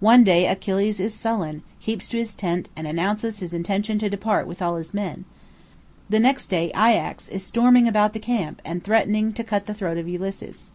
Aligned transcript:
One 0.00 0.24
day 0.24 0.46
Achilles 0.46 1.00
is 1.00 1.14
sullen, 1.14 1.62
keeps 1.80 2.10
his 2.10 2.34
tent, 2.34 2.68
and 2.76 2.86
announces 2.86 3.38
his 3.38 3.54
intention 3.54 3.98
to 4.00 4.10
depart 4.10 4.46
with 4.46 4.60
all 4.60 4.76
his 4.76 4.92
men. 4.92 5.24
The 6.10 6.20
next 6.20 6.48
day 6.48 6.66
Ajax 6.76 7.30
is 7.30 7.44
storming 7.46 7.88
about 7.88 8.12
the 8.12 8.20
camp, 8.20 8.60
and 8.62 8.84
threatening 8.84 9.32
to 9.32 9.42
cut 9.42 9.64
the 9.64 9.72
throat 9.72 9.96
of 9.96 10.06
Ulysses. 10.06 10.70